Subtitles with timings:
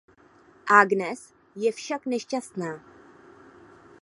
[0.69, 2.71] Agnes je však nešťastná.